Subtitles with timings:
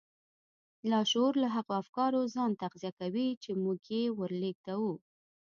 [0.89, 4.93] لاشعور له هغو افکارو ځان تغذيه کوي چې موږ يې ور لېږدوو.